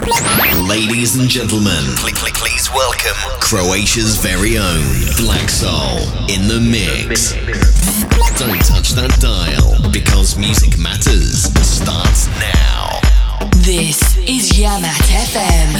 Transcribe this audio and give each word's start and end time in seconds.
Ladies 0.00 1.16
and 1.16 1.28
gentlemen, 1.28 1.84
please 2.32 2.70
welcome 2.74 3.16
Croatia's 3.38 4.16
very 4.16 4.56
own 4.56 4.82
Black 5.18 5.50
Soul 5.50 5.98
in 6.26 6.48
the 6.48 6.58
mix. 6.58 7.32
Don't 8.38 8.64
touch 8.64 8.92
that 8.96 9.12
dial 9.20 9.90
because 9.92 10.38
music 10.38 10.78
matters 10.78 11.52
starts 11.60 12.28
now. 12.40 13.00
This 13.60 14.16
is 14.26 14.52
Yamat 14.52 15.04
FM. 15.28 15.76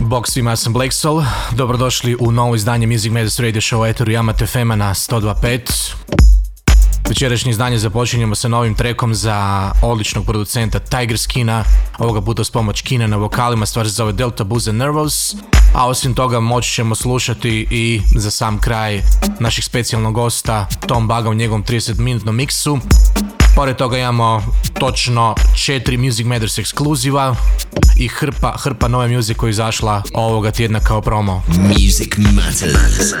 Bog 0.00 0.28
svima, 0.28 0.50
ja 0.50 0.56
sam 0.56 0.72
Black 0.72 0.92
Soul. 0.92 1.24
Dobrodošli 1.52 2.16
u 2.20 2.32
novo 2.32 2.54
izdanje 2.54 2.86
Music 2.86 3.12
Matters 3.12 3.38
Radio 3.40 3.60
Show 3.60 3.86
Eteru 3.86 4.12
Yamat 4.12 4.46
FM 4.46 4.68
na 4.68 4.94
102.5. 4.94 6.43
Večerašnje 7.08 7.50
izdanje 7.50 7.78
započinjemo 7.78 8.34
sa 8.34 8.48
novim 8.48 8.74
trekom 8.74 9.14
za 9.14 9.70
odličnog 9.82 10.24
producenta 10.26 10.78
Tiger 10.78 11.18
Skina, 11.18 11.64
ovoga 11.98 12.20
puta 12.20 12.44
s 12.44 12.50
pomoć 12.50 12.82
Kina 12.82 13.06
na 13.06 13.16
vokalima, 13.16 13.66
stvar 13.66 13.86
se 13.86 13.92
zove 13.92 14.12
Delta 14.12 14.44
Booze 14.44 14.72
Nervous, 14.72 15.34
a 15.74 15.88
osim 15.88 16.14
toga 16.14 16.40
moći 16.40 16.72
ćemo 16.72 16.94
slušati 16.94 17.66
i 17.70 18.00
za 18.16 18.30
sam 18.30 18.60
kraj 18.60 19.02
naših 19.40 19.64
specijalnog 19.64 20.14
gosta 20.14 20.66
Tom 20.86 21.08
Baga 21.08 21.30
u 21.30 21.34
njegovom 21.34 21.64
30 21.64 21.98
minutnom 21.98 22.36
miksu. 22.36 22.78
Pored 23.56 23.76
toga 23.76 23.98
imamo 23.98 24.42
točno 24.78 25.34
četiri 25.64 25.96
Music 25.96 26.26
Matters 26.26 26.58
ekskluziva 26.58 27.36
i 27.98 28.08
hrpa, 28.08 28.56
hrpa 28.58 28.88
nove 28.88 29.12
je 29.12 29.50
izašla 29.50 30.02
ovoga 30.14 30.50
tjedna 30.50 30.80
kao 30.80 31.00
promo. 31.00 31.42
Music 31.48 32.16
Matters. 32.16 33.14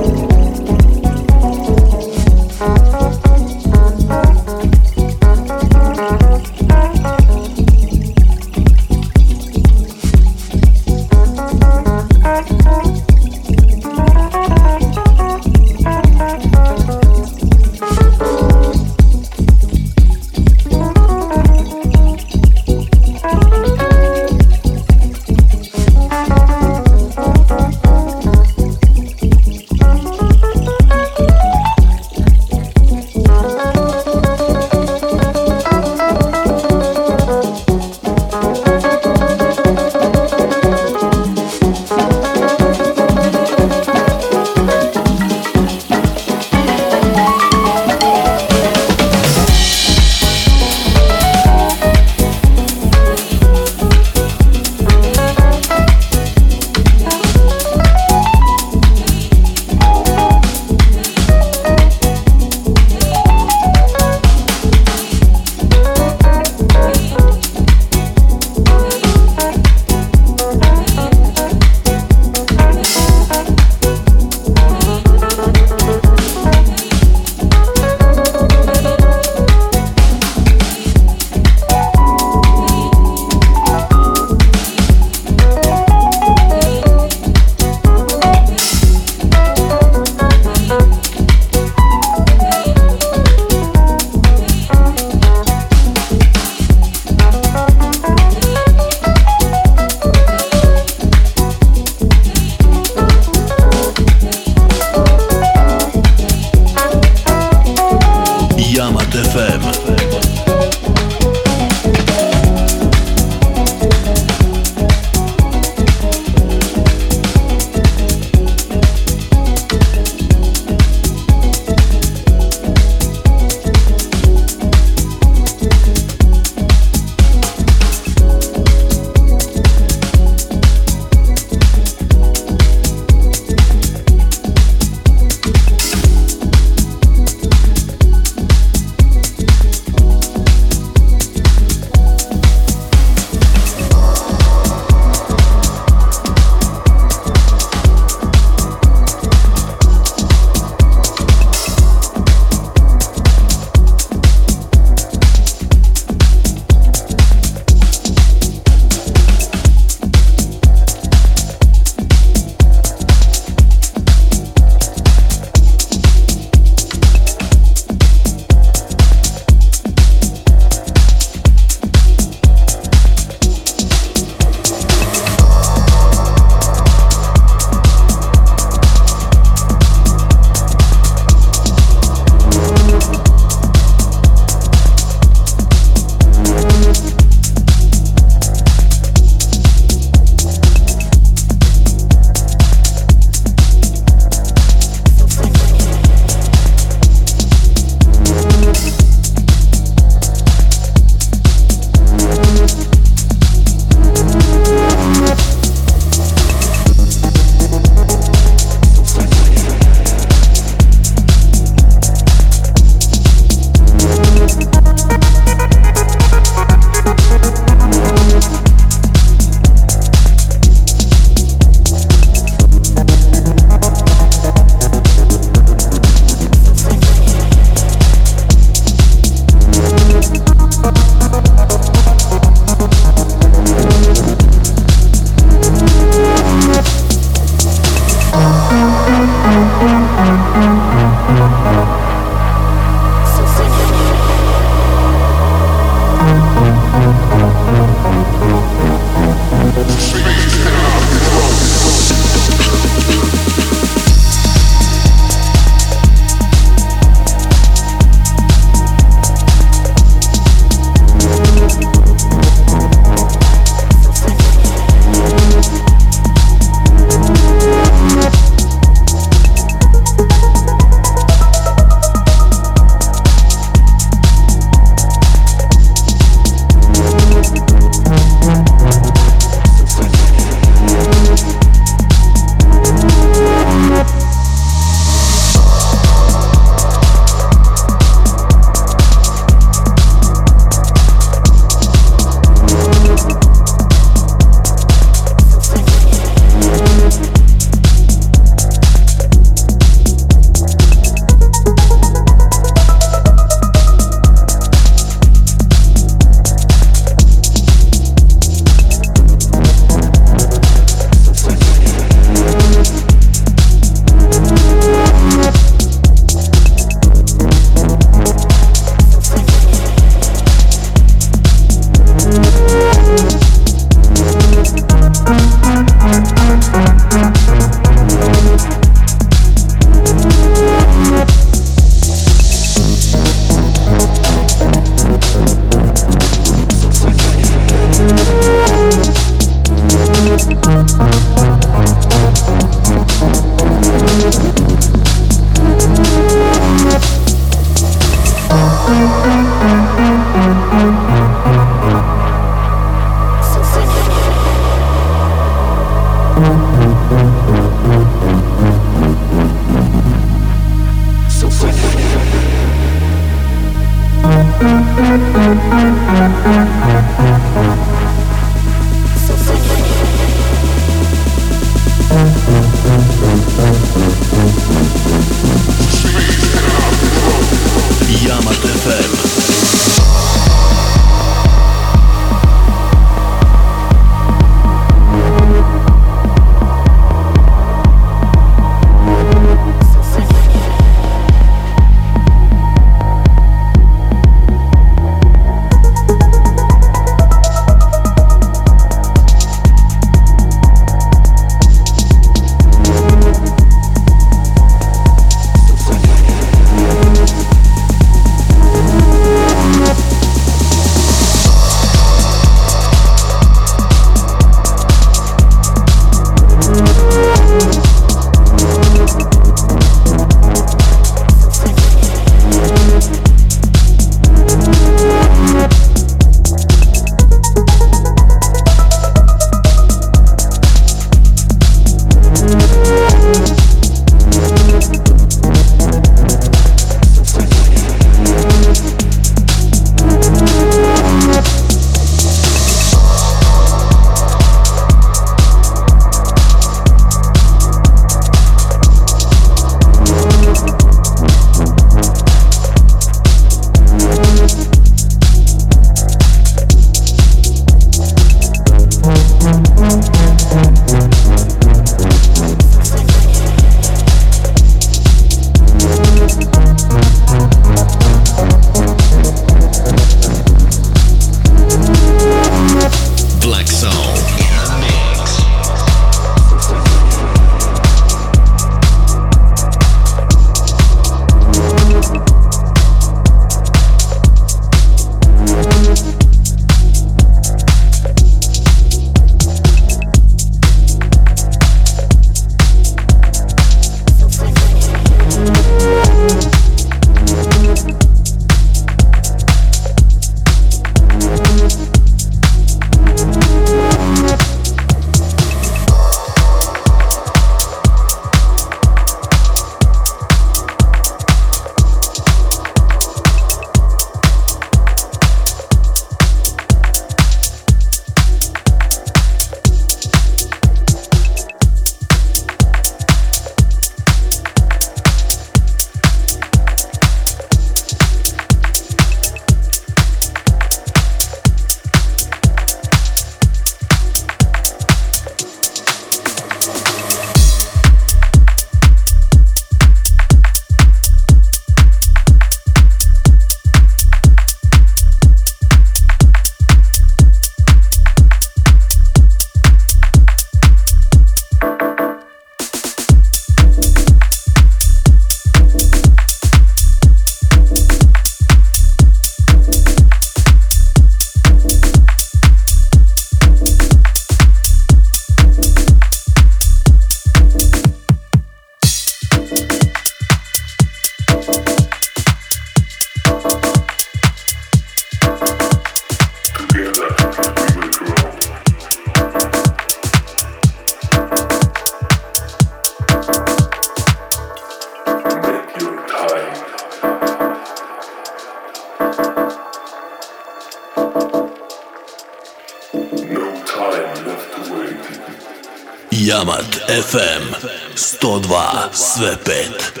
Namat 596.41 596.81
FM 596.87 597.53
102 597.95 598.89
sve 598.93 599.37
5 599.45 600.00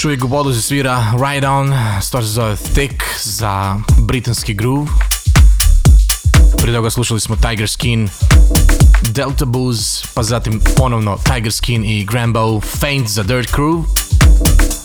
čuje 0.00 0.18
u 0.22 0.52
se 0.54 0.62
svira 0.62 1.04
Ride 1.12 1.48
On, 1.48 1.72
stvar 2.02 2.22
se 2.24 2.28
zove 2.28 2.56
Thick 2.56 3.02
za 3.22 3.76
britanski 3.98 4.54
groove. 4.54 4.86
Prije 6.58 6.76
toga 6.76 6.90
slušali 6.90 7.20
smo 7.20 7.36
Tiger 7.36 7.68
Skin, 7.68 8.08
Delta 9.02 9.44
Booze, 9.44 10.02
pa 10.14 10.22
zatim 10.22 10.60
ponovno 10.76 11.18
Tiger 11.24 11.52
Skin 11.52 11.84
i 11.84 12.04
Grambo 12.04 12.60
Faint 12.60 13.08
za 13.08 13.22
Dirt 13.22 13.52
Crew. 13.52 13.84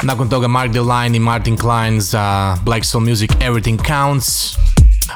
Nakon 0.04 0.30
toga 0.30 0.48
Mark 0.48 0.72
DeLine 0.72 1.18
i 1.18 1.20
Martin 1.20 1.58
Klein 1.58 2.02
za 2.02 2.58
Black 2.64 2.86
Soul 2.86 3.04
Music 3.04 3.32
Everything 3.40 3.88
Counts. 3.88 4.58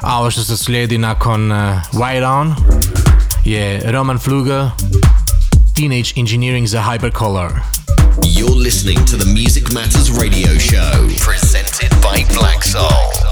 A 0.00 0.18
ovo 0.20 0.30
što 0.30 0.42
se 0.42 0.56
slijedi 0.56 0.98
nakon 0.98 1.52
uh, 1.52 1.58
Ride 1.92 2.26
On 2.26 2.54
je 3.44 3.92
Roman 3.92 4.18
Fluger, 4.18 4.70
Teenage 5.76 6.10
Engineering 6.16 6.66
za 6.66 6.82
Hypercolor. 6.82 7.79
You're 8.40 8.48
listening 8.48 9.04
to 9.04 9.18
the 9.18 9.26
Music 9.26 9.70
Matters 9.70 10.10
radio 10.10 10.56
show, 10.56 11.06
presented 11.20 11.90
by 12.00 12.24
Black 12.32 12.64
Soul. 12.64 13.29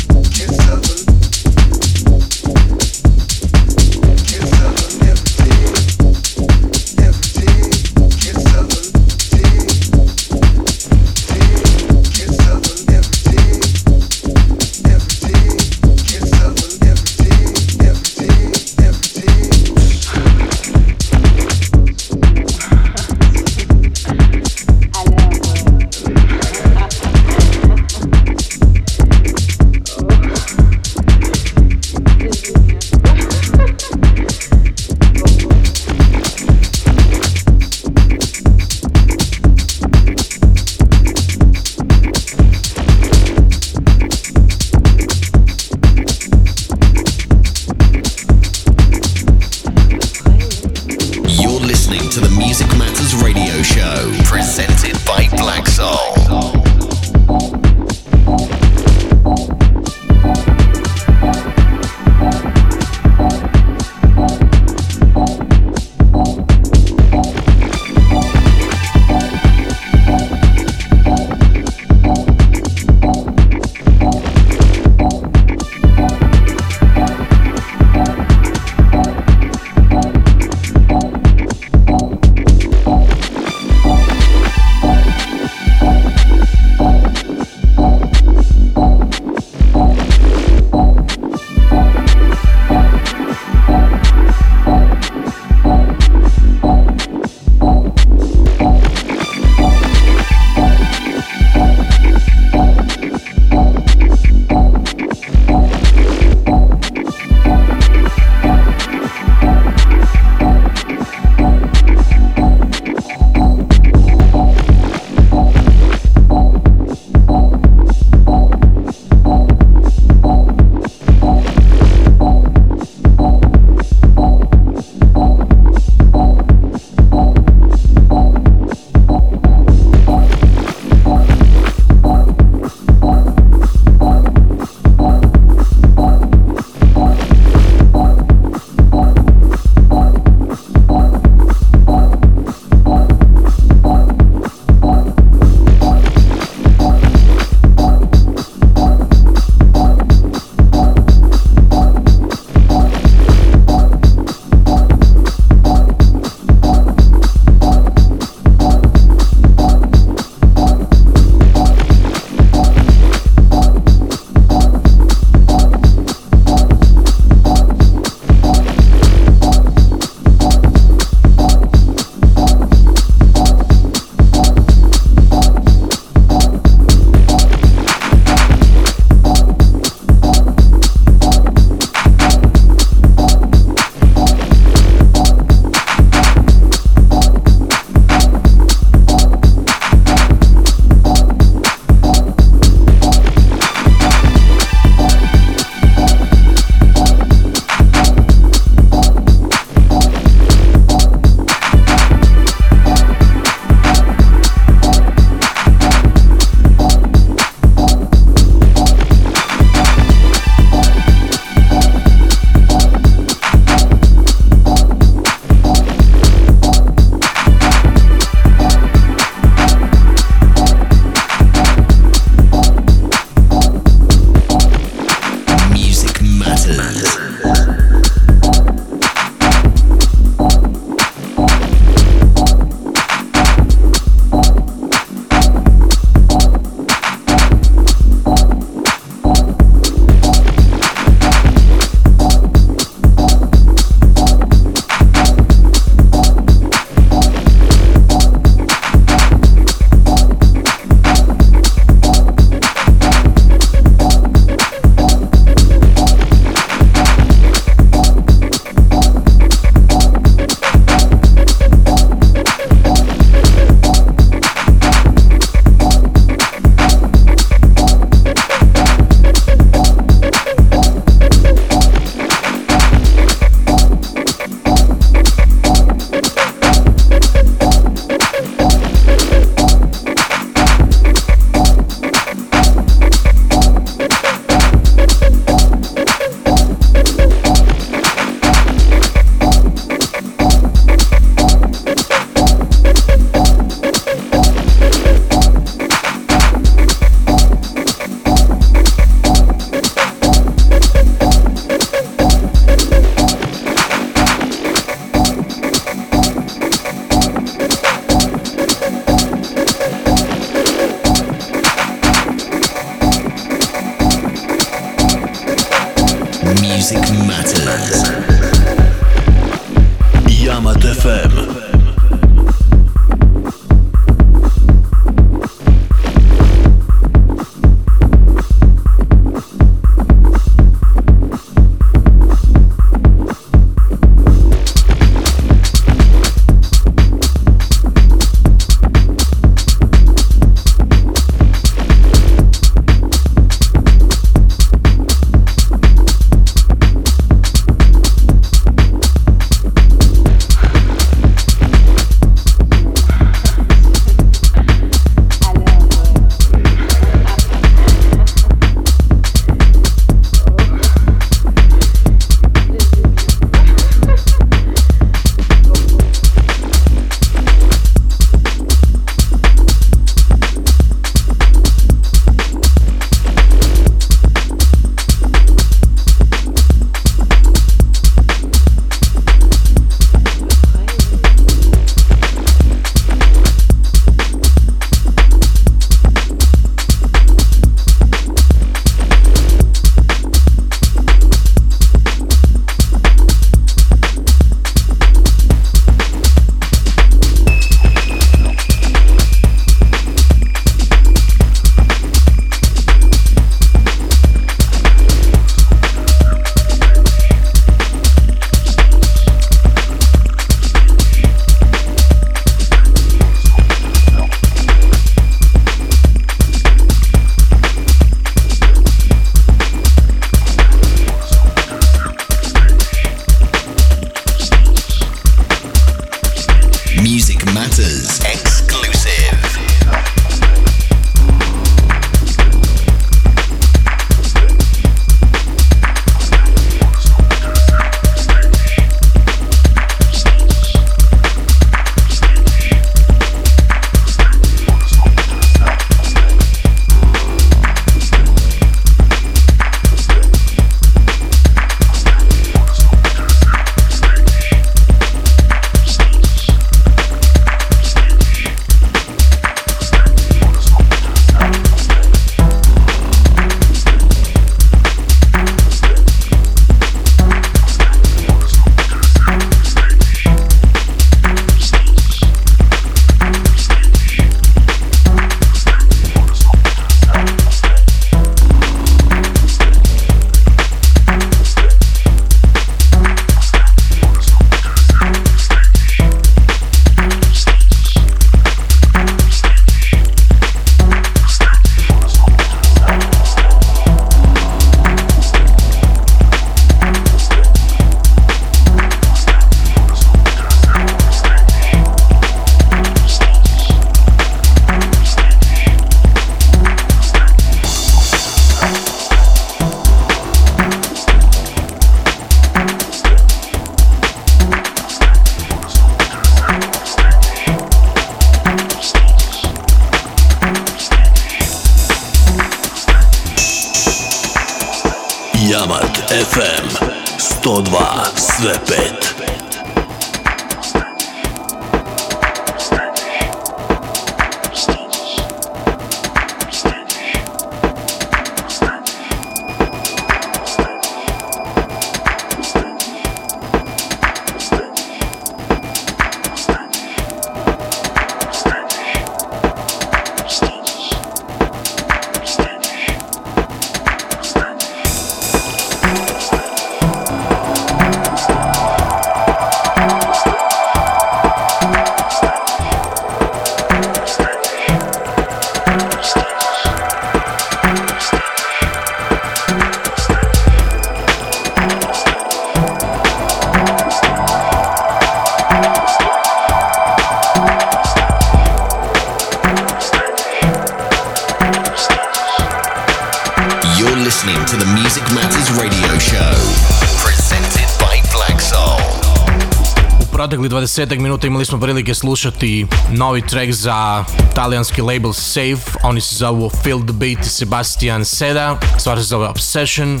20 590.76 590.98
minuta 591.00 591.26
imali 591.26 591.44
smo 591.44 591.60
prilike 591.60 591.94
slušati 591.94 592.66
novi 592.90 593.22
track 593.26 593.52
za 593.52 594.04
talijanski 594.34 594.82
label 594.82 595.12
Safe. 595.12 595.78
Oni 595.82 596.00
se 596.00 596.16
zovu 596.16 596.50
the 596.62 596.92
Beat 596.92 597.24
Sebastian 597.24 598.04
Seda. 598.04 598.58
Stvar 598.78 598.98
se 598.98 599.04
zove 599.04 599.28
Obsession. 599.28 600.00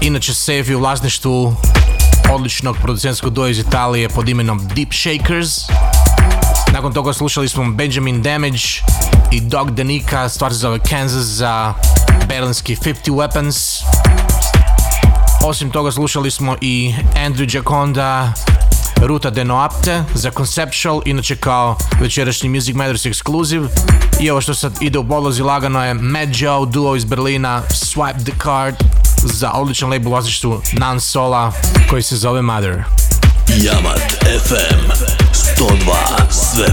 Inače 0.00 0.34
Safe 0.34 0.64
je 0.66 0.76
u 0.76 0.78
vlasništvu 0.78 1.56
odličnog 2.32 2.76
producentskog 2.82 3.32
doja 3.32 3.50
iz 3.50 3.58
Italije 3.58 4.08
pod 4.08 4.28
imenom 4.28 4.68
Deep 4.74 4.88
Shakers. 4.92 5.48
Nakon 6.72 6.92
toga 6.92 7.12
slušali 7.12 7.48
smo 7.48 7.70
Benjamin 7.70 8.22
Damage 8.22 8.82
i 9.32 9.40
Dog 9.40 9.70
Danica, 9.70 10.28
stvar 10.28 10.52
se 10.52 10.58
zove 10.58 10.78
Kansas 10.78 11.24
za 11.24 11.74
berlinski 12.28 12.76
50 12.76 13.10
Weapons. 13.10 13.82
Osim 15.44 15.70
toga 15.70 15.92
slušali 15.92 16.30
smo 16.30 16.56
i 16.60 16.94
Andrew 17.14 17.56
Jaconda, 17.56 18.32
Ruta 19.02 19.30
de 19.30 19.44
Noapte 19.44 20.04
za 20.14 20.30
Conceptual, 20.30 21.02
inače 21.04 21.36
kao 21.36 21.78
večerašnji 22.00 22.48
Music 22.48 22.74
Matters 22.74 23.06
ekskluziv. 23.06 23.62
I 24.20 24.30
ovo 24.30 24.40
što 24.40 24.54
sad 24.54 24.76
ide 24.80 24.98
u 24.98 25.02
bolozi 25.02 25.42
lagano 25.42 25.84
je 25.84 25.94
Mad 25.94 26.28
Joe 26.36 26.66
duo 26.66 26.96
iz 26.96 27.04
Berlina, 27.04 27.62
Swipe 27.70 28.24
the 28.24 28.32
Card 28.42 28.76
za 29.24 29.52
odličan 29.52 29.90
label 29.90 30.10
vlasništvu 30.10 30.62
Nan 30.72 31.00
Sola 31.00 31.52
koji 31.90 32.02
se 32.02 32.16
zove 32.16 32.42
Mother. 32.42 32.84
Yamat 33.48 34.14
FM 34.44 34.90
102 35.32 36.30
sve 36.30 36.66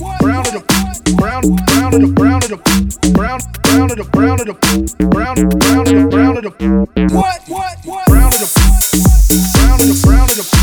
brown 0.00 0.46
of 0.46 0.52
the 0.52 0.64
brown, 1.18 1.42
brown 1.66 1.94
of 1.94 2.00
the 2.00 2.12
brown 2.14 2.42
of 2.42 2.48
the 2.48 2.56
brown, 3.12 3.40
brown 3.62 3.90
of 3.90 3.96
the 3.98 4.04
brown 4.04 4.40
of 4.40 4.46
the 4.46 4.54
brown, 5.10 5.34
brown 5.58 5.80
of 5.80 5.92
the 5.92 6.08
brown 6.10 6.36
of 6.38 6.42
the. 6.44 7.14
What, 7.14 7.42
what, 7.48 7.78
what, 7.84 8.06
brown 8.06 8.26
of 8.26 8.32
the 8.32 8.48
brown 9.54 9.80
of 9.80 9.88
the 9.88 10.00
brown 10.06 10.30
of 10.30 10.36
the. 10.36 10.59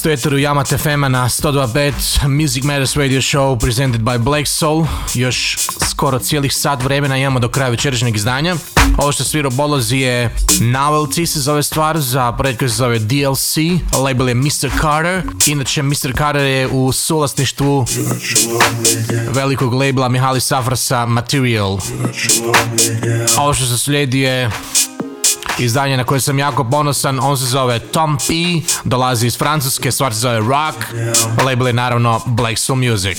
Stoji 0.00 0.16
u 0.16 0.38
Yamat 0.38 0.78
FM 0.78 1.08
na 1.08 1.28
102.5 1.28 2.28
Music 2.28 2.64
Matters 2.64 2.96
Radio 2.96 3.20
Show 3.20 3.58
presented 3.58 4.00
by 4.00 4.18
Black 4.18 4.48
Soul. 4.48 4.86
Još 5.14 5.56
skoro 5.90 6.18
cijelih 6.18 6.54
sat 6.54 6.82
vremena 6.82 7.16
imamo 7.16 7.38
do 7.38 7.48
kraja 7.48 7.70
večerašnjeg 7.70 8.16
izdanja. 8.16 8.56
Ovo 8.98 9.12
što 9.12 9.24
sviro 9.24 9.50
Bolozi 9.50 9.96
je 9.96 10.34
Novelty 10.60 11.26
se 11.26 11.40
zove 11.40 11.62
stvar, 11.62 11.98
za 11.98 12.32
projekt 12.32 12.58
koji 12.58 12.68
se 12.68 12.74
zove 12.74 12.98
DLC, 12.98 13.56
label 14.02 14.28
je 14.28 14.34
Mr. 14.34 14.70
Carter. 14.80 15.22
Inače 15.46 15.82
Mr. 15.82 16.12
Carter 16.18 16.42
je 16.42 16.68
u 16.68 16.92
sulasništvu 16.92 17.86
velikog 19.28 19.74
labela 19.74 20.08
Mihali 20.08 20.40
Safrasa 20.40 21.06
Material. 21.06 21.78
Ovo 23.38 23.54
što 23.54 23.66
se 23.66 23.78
slijedi 23.78 24.20
je 24.20 24.50
izdanje 25.58 25.96
na 25.96 26.04
koje 26.04 26.20
sam 26.20 26.38
jako 26.38 26.64
ponosan, 26.64 27.20
on 27.22 27.38
se 27.38 27.44
zove 27.44 27.78
Tom 27.78 28.16
P, 28.16 28.32
dolazi 28.84 29.26
iz 29.26 29.38
Francuske, 29.38 29.92
stvar 29.92 30.14
se 30.14 30.20
zove 30.20 30.38
Rock, 30.38 30.76
label 31.44 31.66
je 31.66 31.72
naravno 31.72 32.20
Black 32.26 32.58
Soul 32.58 32.78
Music. 32.78 33.18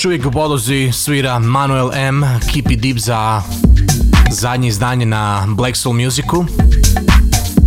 Još 0.00 0.04
uvijek 0.04 0.26
u 0.26 0.30
podlozi 0.30 0.90
svira 0.92 1.38
Manuel 1.38 1.90
M. 1.94 2.24
Keep 2.52 2.70
It 2.70 2.80
Deep 2.80 2.98
za 2.98 3.42
zadnje 4.30 4.68
izdanje 4.68 5.06
na 5.06 5.46
Black 5.48 5.76
Soul 5.76 5.94
Musicu. 5.94 6.46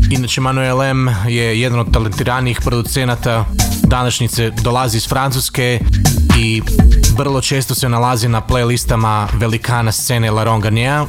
Inače, 0.10 0.42
Manuel 0.42 0.82
M. 0.82 1.16
je 1.28 1.62
jedan 1.62 1.80
od 1.80 1.94
talentiranijih 1.94 2.62
producenata 2.62 3.46
današnjice, 3.84 4.52
dolazi 4.62 4.98
iz 4.98 5.08
Francuske 5.08 5.80
i 6.40 6.62
vrlo 7.18 7.42
često 7.42 7.76
se 7.76 7.90
nalazi 7.90 8.28
na 8.28 8.42
playlistama 8.42 9.28
velikana 9.34 9.92
scene 9.92 10.32
La 10.32 10.44
Ronganea. 10.44 11.06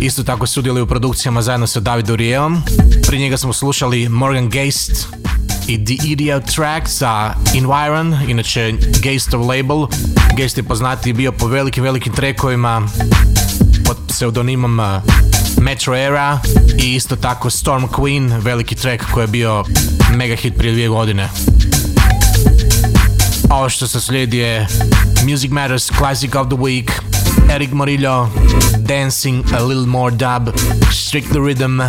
Isto 0.00 0.22
tako 0.22 0.46
sudjeluje 0.46 0.82
u 0.82 0.86
produkcijama 0.86 1.42
zajedno 1.42 1.66
sa 1.66 1.80
Davidom 1.80 2.16
Rieom. 2.16 2.62
Prije 3.06 3.20
njega 3.20 3.36
smo 3.36 3.52
slušali 3.52 4.08
Morgan 4.08 4.48
Geist 4.48 5.08
i 5.66 5.84
The 5.84 6.08
Idiot 6.08 6.44
Track 6.44 6.88
za 6.88 7.34
Environ, 7.54 8.18
inače 8.28 8.74
Geistov 9.02 9.48
label. 9.48 9.86
Geist 10.36 10.56
je 10.56 10.62
poznati 10.62 11.12
bio 11.12 11.32
po 11.32 11.46
velikim, 11.46 11.84
velikim 11.84 12.12
trekovima 12.12 12.82
pod 13.84 13.96
pseudonimom 14.08 14.80
uh, 14.80 14.86
Metro 15.60 15.96
Era 15.96 16.40
i 16.78 16.94
isto 16.94 17.16
tako 17.16 17.50
Storm 17.50 17.84
Queen, 17.84 18.42
veliki 18.42 18.74
track 18.74 19.04
koji 19.12 19.22
je 19.22 19.28
bio 19.28 19.64
mega 20.16 20.36
hit 20.36 20.56
prije 20.58 20.72
dvije 20.72 20.88
godine. 20.88 21.28
Ovo 23.50 23.68
što 23.68 23.86
se 23.86 24.00
slijedi 24.00 24.38
je 24.38 24.66
Music 25.30 25.50
Matters 25.50 25.90
Classic 25.98 26.34
of 26.34 26.46
the 26.46 26.56
Week, 26.56 26.90
Eric 27.50 27.70
Morillo, 27.72 28.28
Dancing 28.78 29.44
a 29.52 29.62
Little 29.62 29.86
More 29.86 30.16
Dub, 30.16 30.54
Strictly 30.90 31.54
Rhythm, 31.54 31.80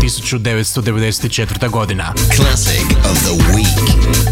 1994. 0.00 1.70
godina. 1.70 2.12
Classic 2.36 2.86
of 3.10 3.18
the 3.18 3.52
Week. 3.52 4.31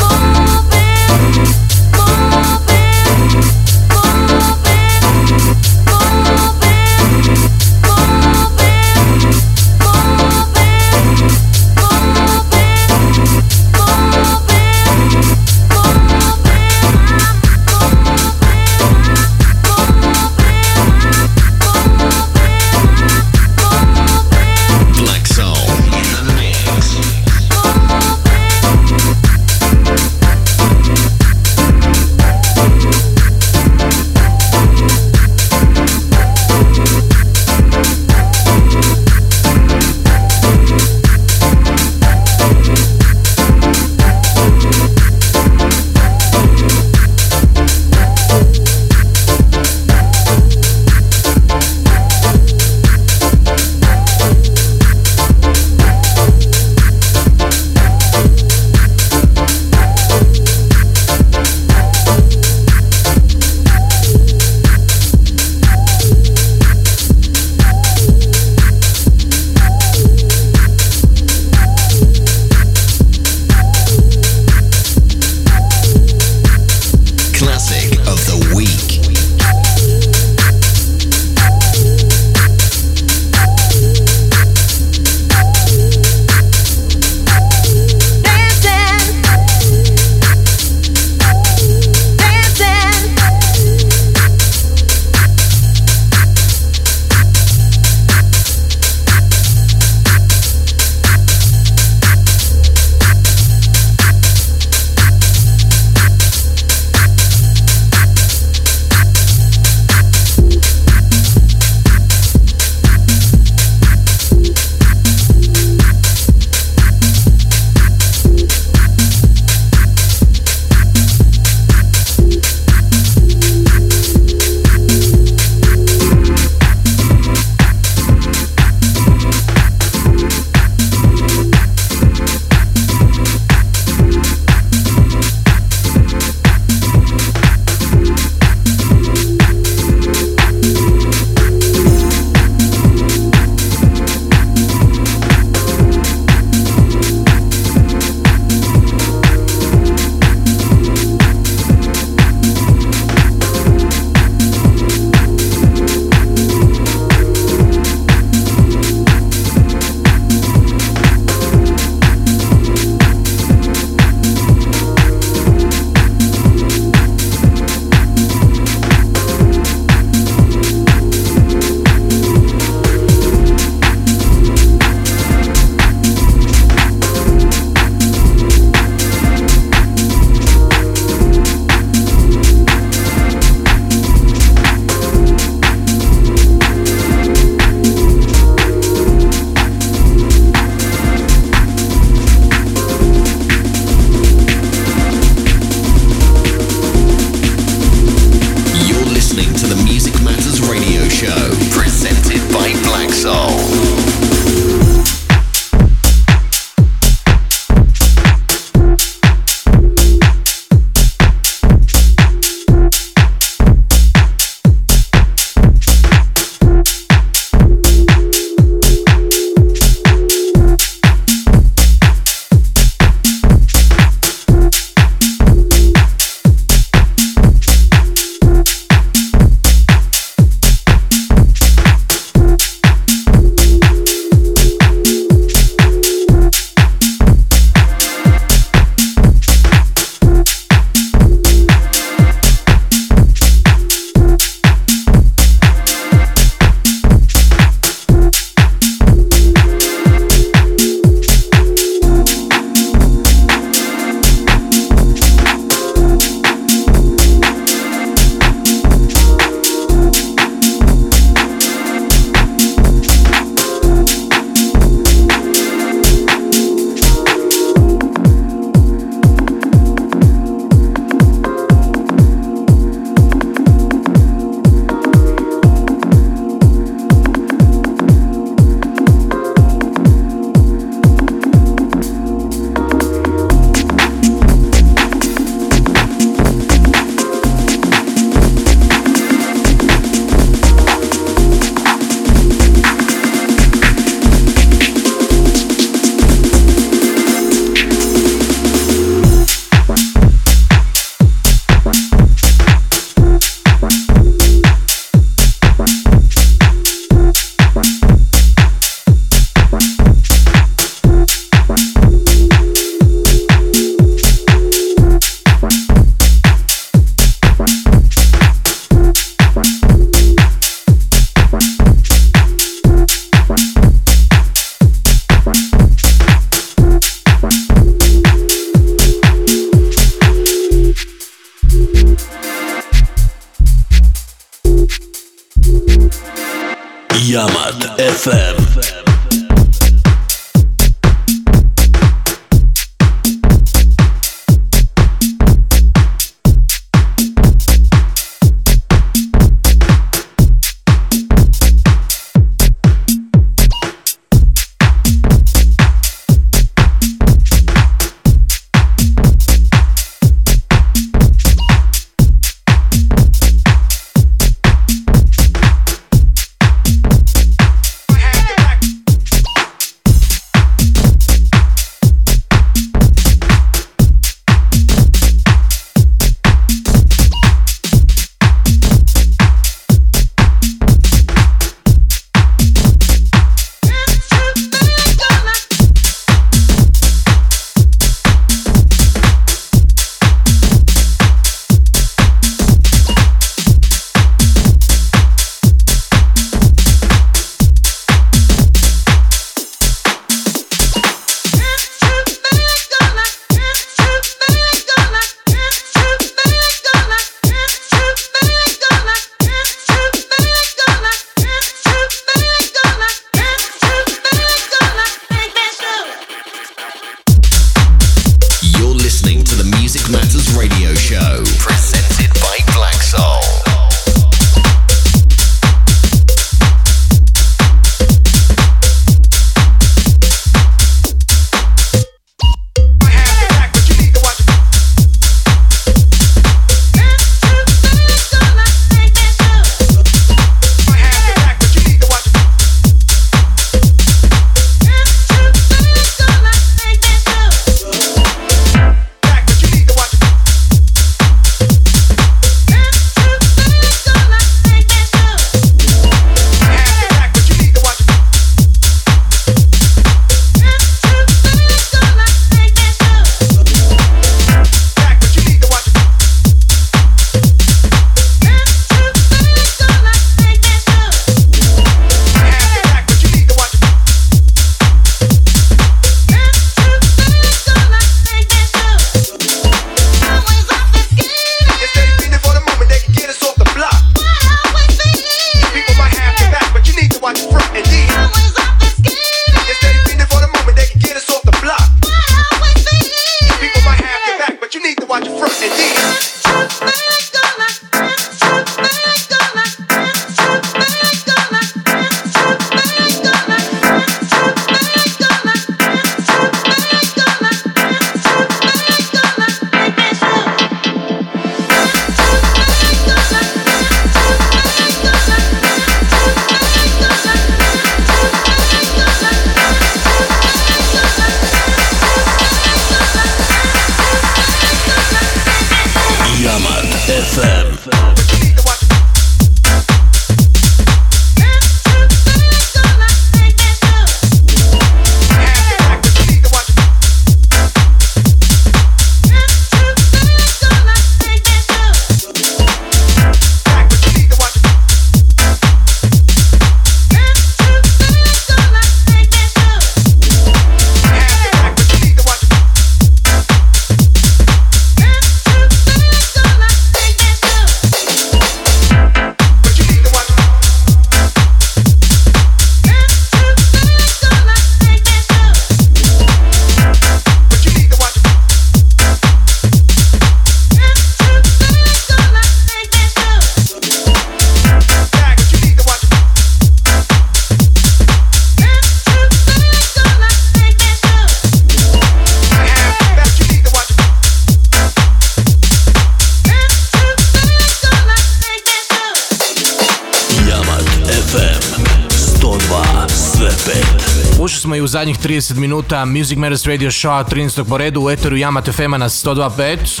Ušli 594.58 594.62
smo 594.62 594.76
i 594.76 594.80
u 594.80 594.86
zadnjih 594.86 595.18
30 595.18 595.56
minuta 595.56 596.04
Music 596.04 596.38
Matters 596.38 596.66
Radio 596.66 596.90
Show 596.90 597.24
13. 597.24 597.64
po 597.68 597.78
redu 597.78 598.00
u 598.00 598.10
Eteru 598.10 598.36
Yamato 598.36 598.72
Fema 598.72 598.98
na 598.98 599.08
102.5. 599.08 600.00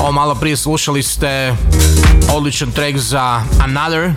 Ovo 0.00 0.12
malo 0.12 0.34
prije 0.34 0.56
slušali 0.56 1.02
ste 1.02 1.56
odličan 2.32 2.72
track 2.72 2.98
za 2.98 3.42
Another 3.60 4.12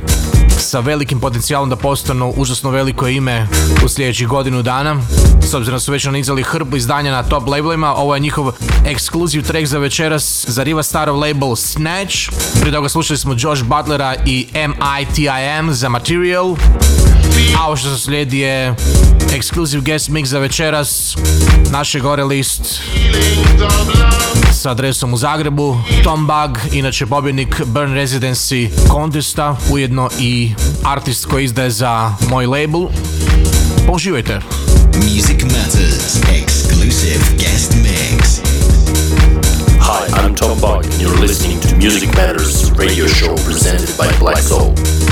sa 0.60 0.80
velikim 0.80 1.20
potencijalom 1.20 1.70
da 1.70 1.76
postanu 1.76 2.34
užasno 2.38 2.70
veliko 2.70 3.08
ime 3.08 3.48
u 3.86 3.90
sljedećih 3.90 4.28
godinu 4.28 4.62
dana. 4.62 5.02
S 5.42 5.54
obzirom 5.54 5.80
su 5.80 5.92
već 5.92 6.06
nanizali 6.06 6.44
hrbu 6.44 6.78
izdanja 6.78 7.12
na 7.12 7.24
top 7.24 7.48
labelima, 7.48 7.94
ovo 7.96 8.16
je 8.16 8.20
njihov 8.20 8.52
ekskluziv 8.86 9.44
track 9.44 9.68
za 9.68 9.78
večeras 9.78 10.46
za 10.48 10.64
Riva 10.64 10.84
Starov 10.84 11.20
label 11.20 11.56
Snatch. 11.56 12.16
Prije 12.60 12.74
toga 12.74 12.90
slušali 12.90 13.18
smo 13.18 13.36
Josh 13.38 13.64
Butlera 13.64 14.16
i 14.26 14.48
MITIM 14.54 15.74
za 15.74 15.90
Material. 15.90 16.56
A 17.60 17.68
ovo 17.68 17.76
što 17.76 17.96
se 17.96 18.02
slijedi 18.02 18.40
je 18.40 18.76
ekskluziv 19.34 19.82
guest 19.82 20.10
mix 20.10 20.26
za 20.26 20.40
večeras, 20.40 21.18
naše 21.72 22.00
gore 22.00 22.24
list 22.24 22.82
s 24.52 24.66
adresom 24.66 25.14
u 25.14 25.18
Zagrebu, 25.18 25.78
Tom 26.04 26.28
Bug, 26.28 26.60
inače 26.74 27.06
pobjednik 27.06 27.62
Burn 27.66 27.94
Residency 27.94 28.70
Contesta, 28.92 29.58
ujedno 29.70 30.10
i 30.20 30.52
artist 30.84 31.26
koji 31.26 31.46
izdaje 31.46 31.72
za 31.72 32.14
moj 32.30 32.46
label. 32.46 32.88
Uživajte! 33.94 34.40
Music 34.96 35.44
Matters 35.44 36.18
exclusive 36.42 37.24
guest 37.38 37.74
mix. 37.74 38.42
Hi, 39.80 40.08
I'm 40.12 40.36
Tom 40.36 40.60
Bug, 40.60 40.86
and 40.86 41.02
you're 41.02 41.22
listening 41.22 41.60
to 41.62 41.76
Music 41.76 42.10
Matters 42.16 42.72
radio 42.72 43.08
show 43.08 43.36
presented 43.46 43.90
by 43.98 44.20
Black 44.20 44.40
Soul. 44.40 45.07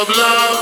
Of 0.00 0.08
love, 0.16 0.57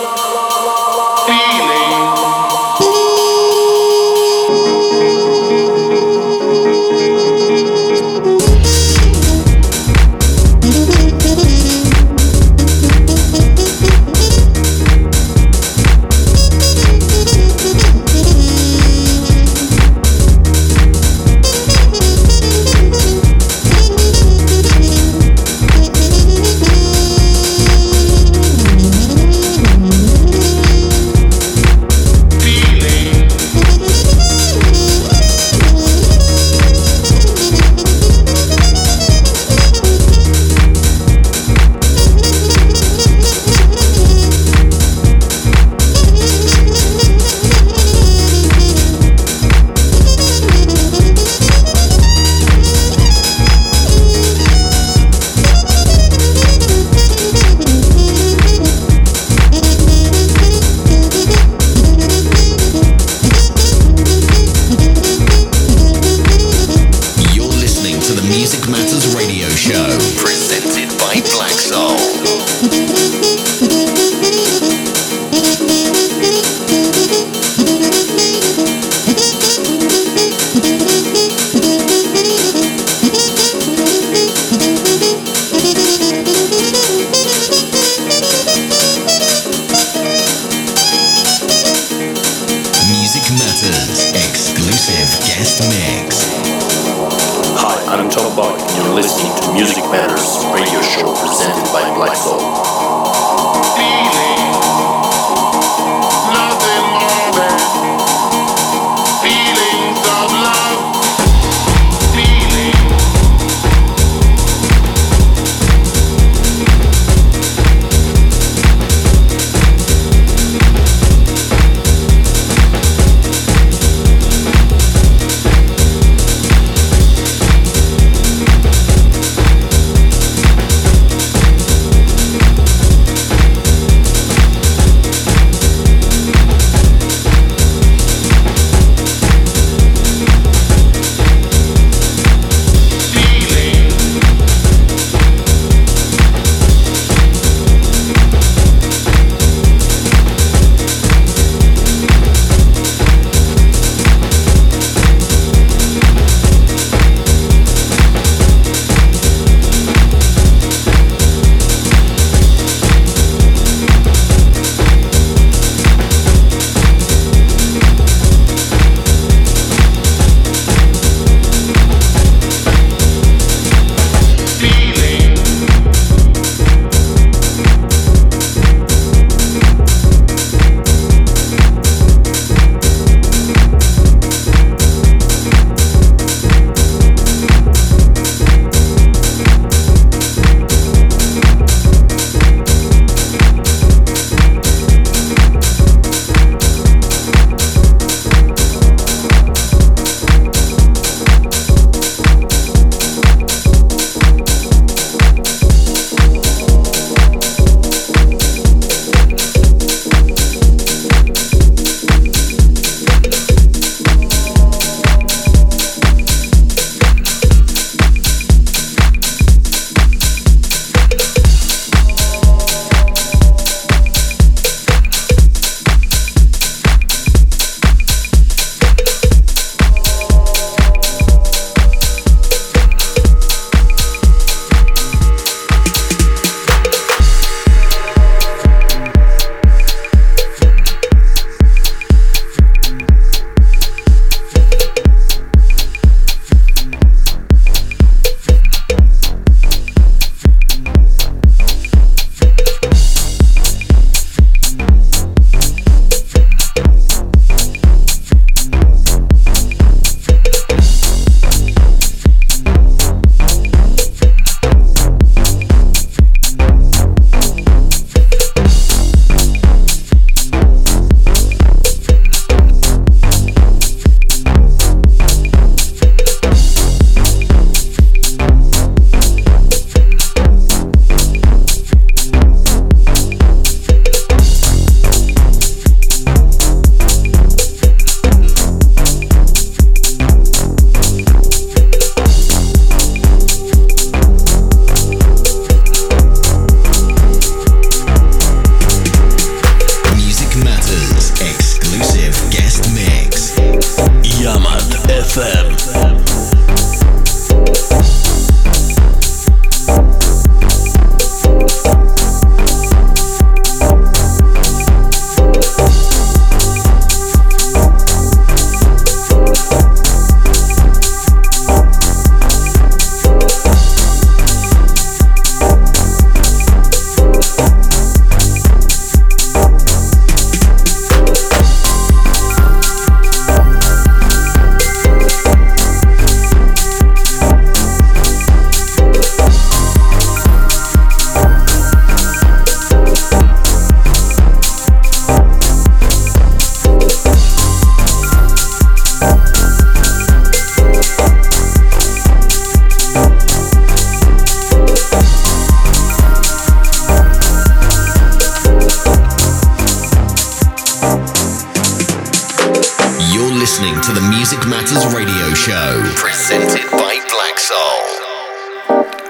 Music 364.49 364.69
Matters 364.69 365.13
radio 365.13 365.55
show, 365.55 366.03
presented 366.15 366.89
by 366.93 367.19
Black 367.31 367.59
Soul. 367.59 367.99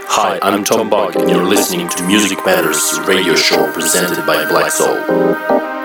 Hi, 0.08 0.38
I'm 0.42 0.62
Tom 0.62 0.90
Buck, 0.90 1.16
and 1.16 1.30
you're 1.30 1.42
listening 1.42 1.88
to 1.88 2.06
Music 2.06 2.44
Matters 2.44 3.00
radio 3.06 3.34
show 3.34 3.72
presented 3.72 4.26
by 4.26 4.46
Black 4.50 4.70
Soul. 4.70 5.75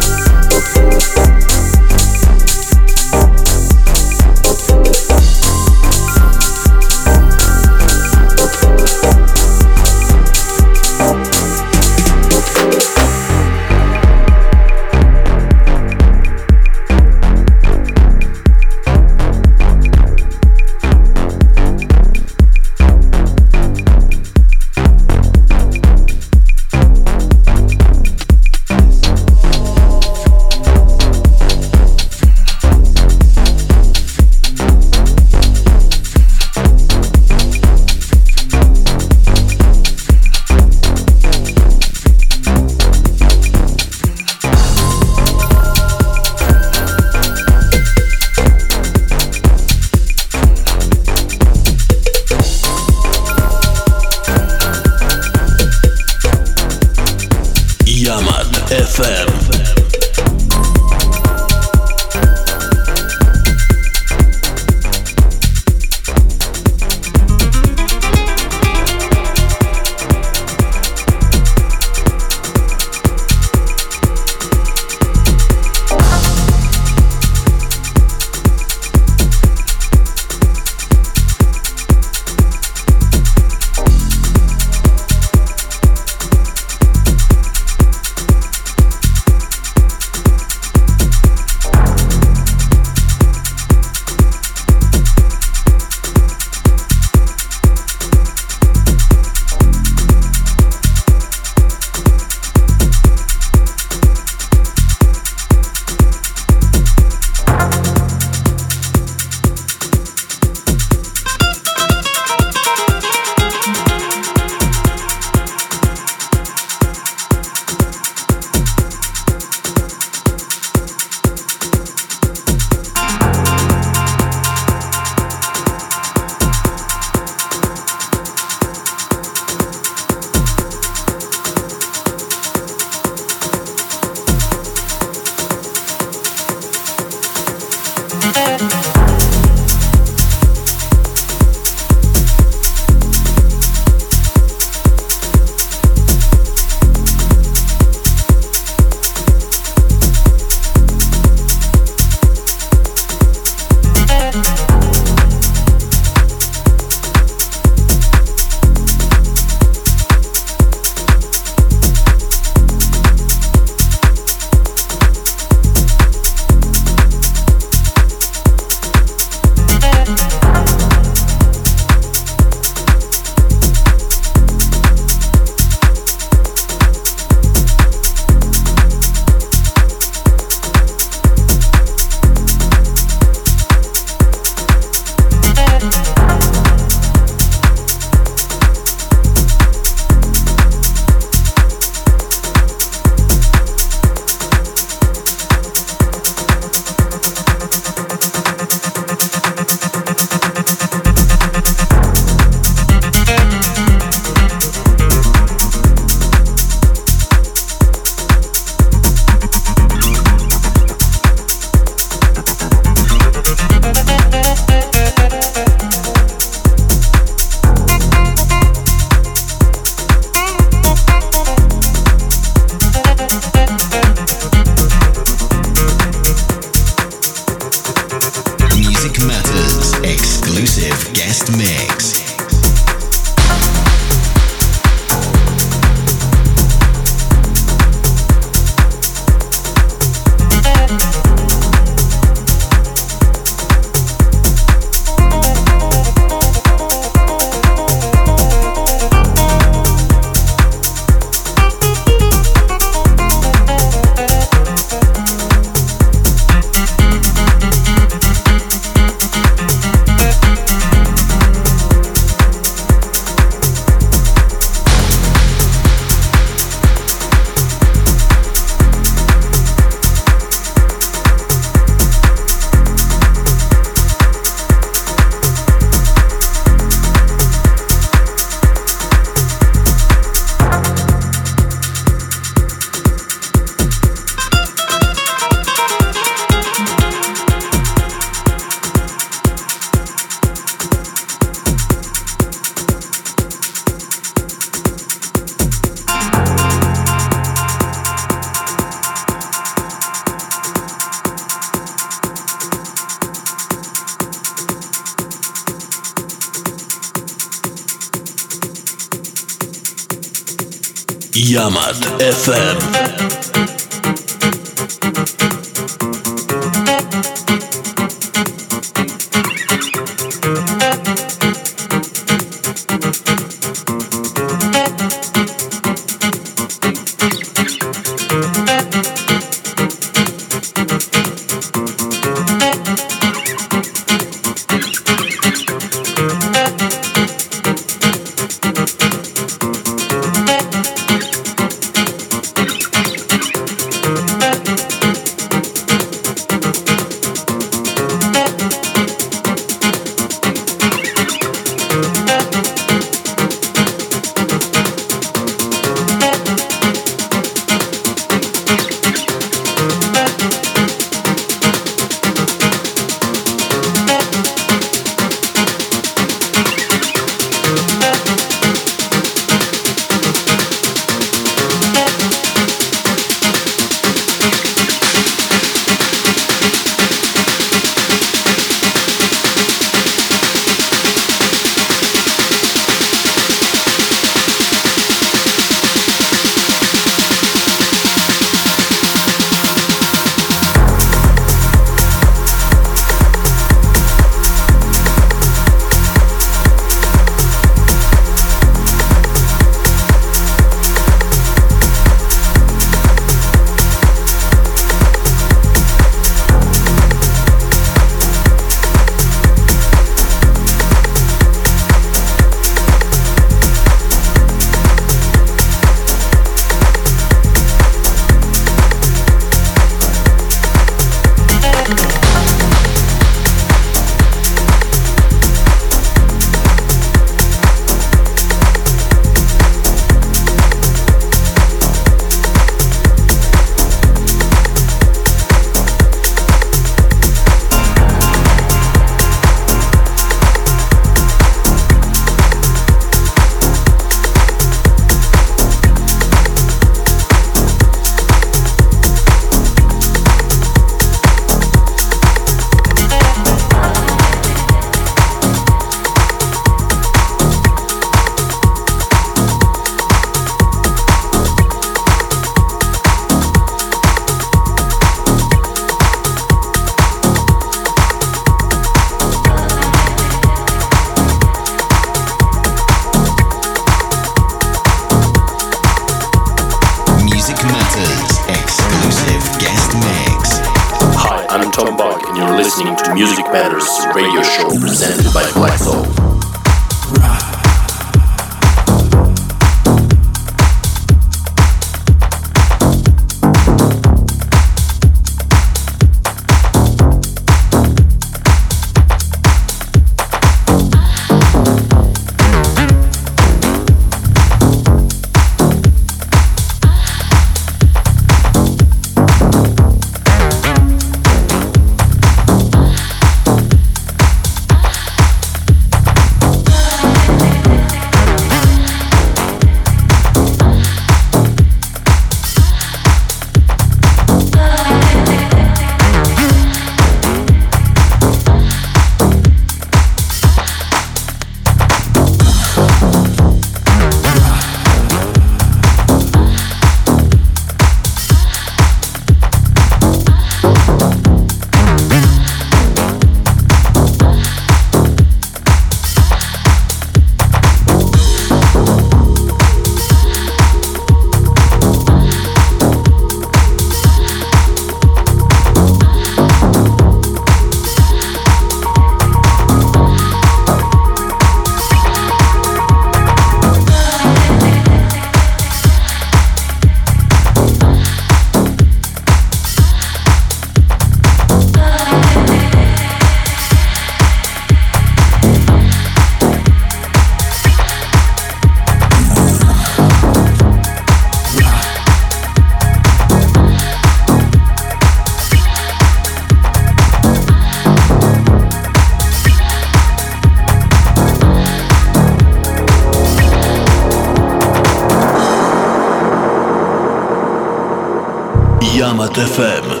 Gamat 599.11 599.35
FM. 599.35 600.00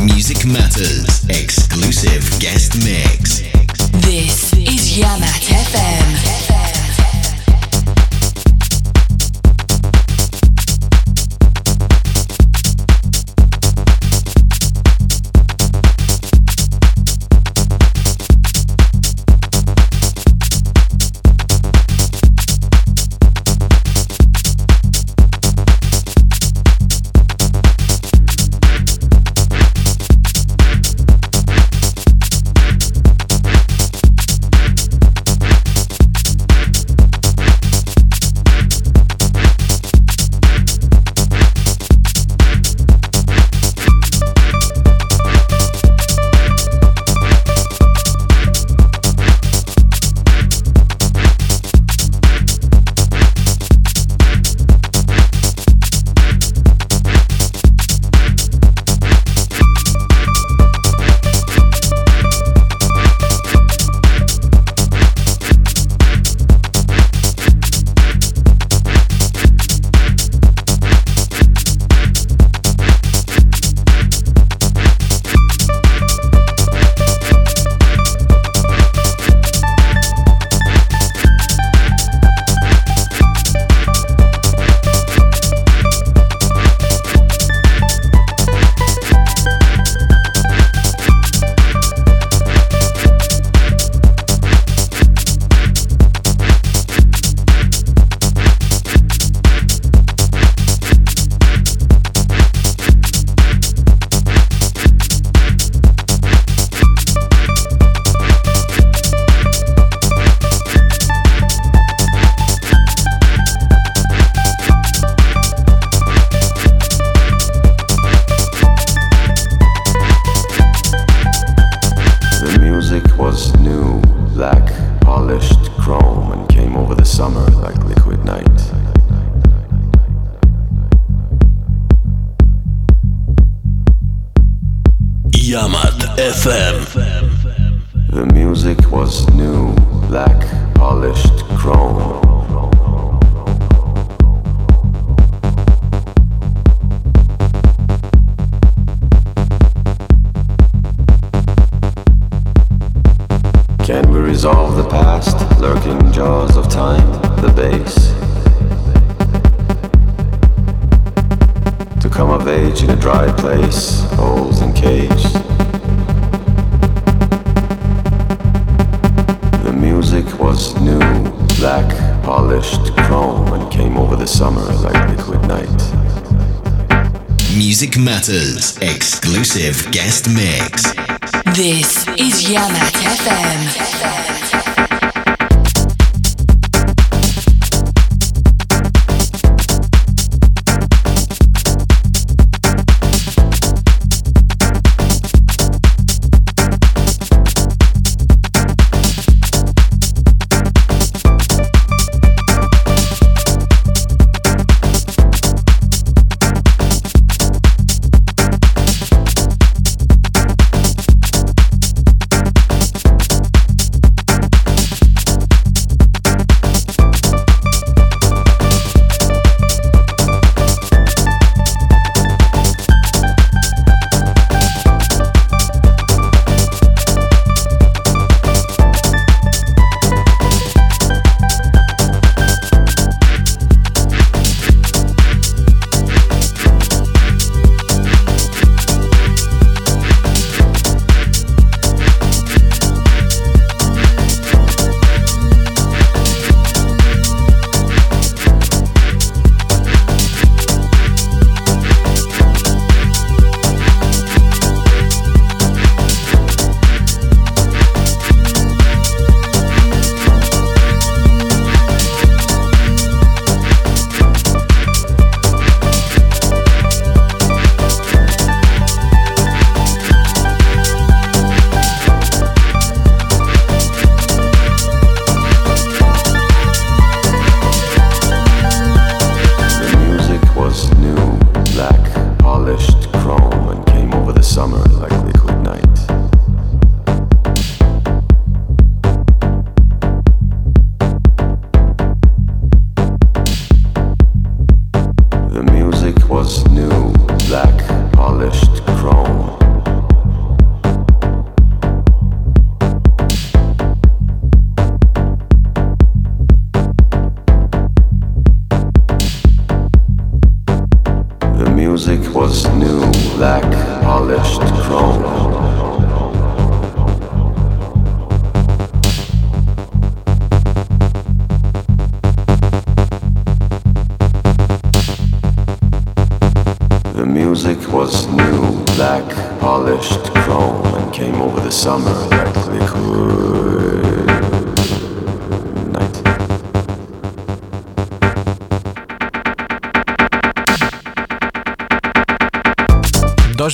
Music 0.00 0.46
Matters 0.46 1.28
exclusive 1.28 2.22
guest 2.40 2.74
mix. 2.82 3.40
This 4.00 4.52
is 4.54 4.96
Yamat 4.96 5.44
FM. 5.44 6.59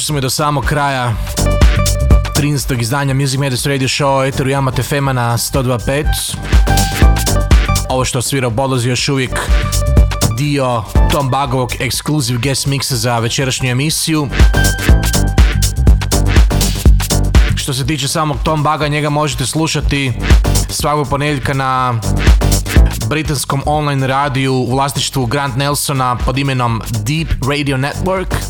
Došli 0.06 0.12
smo 0.12 0.18
i 0.18 0.20
do 0.20 0.30
samog 0.30 0.64
kraja 0.64 1.14
13. 2.36 2.80
izdanja 2.80 3.14
Music 3.14 3.40
Matters 3.40 3.66
Radio 3.66 3.88
Show 3.88 4.28
Eteru 4.28 4.50
Yamate 4.50 4.82
Fema 4.82 5.12
na 5.12 5.38
102.5 5.38 6.04
Ovo 7.88 8.04
što 8.04 8.22
svira 8.22 8.50
Bolozi 8.50 8.88
još 8.88 9.08
uvijek 9.08 9.30
dio 10.38 10.82
Tom 11.10 11.30
Bagovog 11.30 11.70
exclusive 11.70 12.42
guest 12.42 12.66
mixa 12.66 12.94
za 12.94 13.18
večerašnju 13.18 13.70
emisiju 13.70 14.28
Što 17.56 17.74
se 17.74 17.86
tiče 17.86 18.08
samog 18.08 18.36
Tom 18.44 18.62
Baga, 18.62 18.88
njega 18.88 19.10
možete 19.10 19.46
slušati 19.46 20.12
svakog 20.70 21.08
ponedjeljka 21.08 21.54
na 21.54 22.00
britanskom 23.08 23.62
online 23.66 24.06
radiju 24.06 24.54
u 24.54 24.70
vlasništvu 24.70 25.26
Grant 25.26 25.56
Nelsona 25.56 26.16
pod 26.16 26.38
imenom 26.38 26.82
Deep 27.04 27.28
Radio 27.48 27.76
Network. 27.76 28.45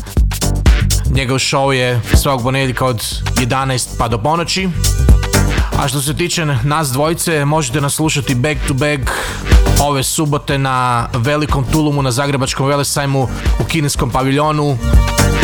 Njegov 1.17 1.37
show 1.37 1.71
je 1.71 2.01
svakog 2.13 2.43
ponedjeljka 2.43 2.85
od 2.85 3.03
11 3.35 3.87
pa 3.97 4.07
do 4.07 4.17
ponoći. 4.17 4.69
A 5.79 5.87
što 5.87 6.01
se 6.01 6.13
tiče 6.13 6.45
nas 6.45 6.89
dvojice, 6.89 7.45
možete 7.45 7.81
nas 7.81 7.93
slušati 7.93 8.35
back 8.35 8.59
to 8.67 8.73
back 8.73 9.11
ove 9.81 10.03
subote 10.03 10.57
na 10.57 11.07
velikom 11.13 11.65
Tulumu 11.71 12.01
na 12.01 12.11
Zagrebačkom 12.11 12.67
velesajmu 12.67 13.27
u 13.59 13.63
kineskom 13.63 14.09
paviljonu. 14.09 14.77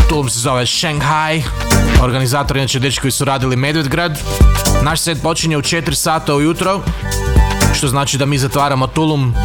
Tulum 0.09 0.29
se 0.29 0.39
zove 0.39 0.65
Shanghai. 0.65 1.43
Organizatori 2.01 2.59
inače 2.59 2.79
dečki 2.79 3.01
koji 3.01 3.11
su 3.11 3.25
radili 3.25 3.55
Medvedgrad. 3.55 4.19
Naš 4.81 4.99
set 4.99 5.21
počinje 5.21 5.57
u 5.57 5.61
4 5.61 5.93
sata 5.93 6.35
ujutro, 6.35 6.81
što 7.73 7.87
znači 7.87 8.17
da 8.17 8.25
mi 8.25 8.37
zatvaramo 8.37 8.87
Tulum 8.87 9.35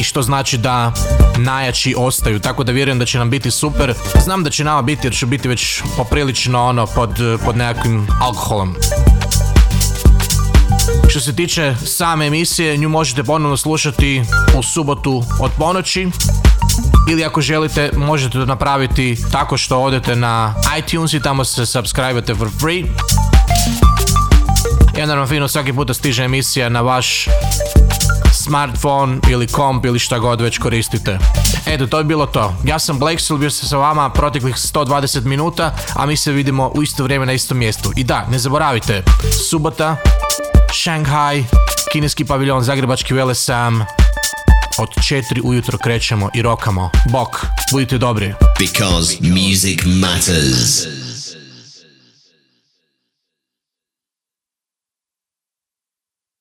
i 0.00 0.02
što 0.02 0.22
znači 0.22 0.58
da 0.58 0.92
najjači 1.38 1.94
ostaju, 1.98 2.40
tako 2.40 2.64
da 2.64 2.72
vjerujem 2.72 2.98
da 2.98 3.06
će 3.06 3.18
nam 3.18 3.30
biti 3.30 3.50
super. 3.50 3.94
Znam 4.24 4.44
da 4.44 4.50
će 4.50 4.64
nama 4.64 4.82
biti 4.82 5.06
jer 5.06 5.14
će 5.14 5.26
biti 5.26 5.48
već 5.48 5.82
poprilično 5.96 6.64
ono 6.64 6.86
pod, 6.86 7.10
pod 7.44 7.56
nekakvim 7.56 8.06
alkoholom. 8.22 8.76
Što 11.08 11.20
se 11.20 11.36
tiče 11.36 11.74
same 11.86 12.26
emisije, 12.26 12.76
nju 12.76 12.88
možete 12.88 13.24
ponovno 13.24 13.56
slušati 13.56 14.22
u 14.58 14.62
subotu 14.62 15.24
od 15.40 15.50
ponoći. 15.58 16.08
Ili 17.10 17.24
ako 17.24 17.40
želite, 17.40 17.90
možete 17.96 18.32
to 18.32 18.46
napraviti 18.46 19.16
tako 19.32 19.56
što 19.56 19.82
odete 19.82 20.16
na 20.16 20.54
iTunes 20.78 21.12
i 21.12 21.20
tamo 21.20 21.44
se 21.44 21.66
subscribe 21.66 22.34
for 22.38 22.48
free. 22.60 22.84
I 24.98 25.02
onda 25.02 25.14
nam 25.14 25.26
fino 25.26 25.48
svaki 25.48 25.72
puta 25.72 25.94
stiže 25.94 26.24
emisija 26.24 26.68
na 26.68 26.80
vaš 26.80 27.28
smartphone 28.44 29.18
ili 29.30 29.46
komp 29.46 29.84
ili 29.84 29.98
šta 29.98 30.18
god 30.18 30.40
već 30.40 30.58
koristite. 30.58 31.18
Eto, 31.66 31.86
to 31.86 31.98
je 31.98 32.04
bilo 32.04 32.26
to. 32.26 32.54
Ja 32.64 32.78
sam 32.78 32.98
Blacksoul, 32.98 33.38
bio 33.38 33.50
sam 33.50 33.68
sa 33.68 33.76
vama 33.76 34.10
proteklih 34.10 34.54
120 34.54 35.24
minuta, 35.24 35.76
a 35.94 36.06
mi 36.06 36.16
se 36.16 36.32
vidimo 36.32 36.72
u 36.74 36.82
isto 36.82 37.04
vrijeme 37.04 37.26
na 37.26 37.32
istom 37.32 37.58
mjestu. 37.58 37.92
I 37.96 38.04
da, 38.04 38.26
ne 38.30 38.38
zaboravite, 38.38 39.02
subota, 39.50 39.96
Shanghai, 40.82 41.44
kineski 41.92 42.24
paviljon, 42.24 42.62
zagrebački 42.62 43.14
velesam, 43.14 43.84
od 44.78 44.88
4 44.88 45.40
ujutro 45.44 45.78
krećemo 45.78 46.30
i 46.34 46.42
rokamo. 46.42 46.90
Bok, 47.12 47.46
budite 47.72 47.98
dobri. 47.98 48.34
Because 48.58 49.16
music 49.20 49.80
matters. 49.84 50.93